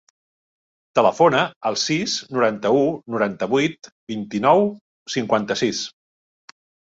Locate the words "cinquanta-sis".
5.19-5.85